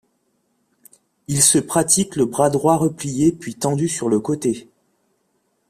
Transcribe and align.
Il 1.27 1.43
se 1.43 1.59
pratique 1.59 2.15
le 2.15 2.25
bras 2.25 2.49
droit 2.49 2.75
replié 2.75 3.31
puis 3.31 3.53
tendu 3.53 3.87
sur 3.87 4.09
le 4.09 4.19
côté. 4.19 4.67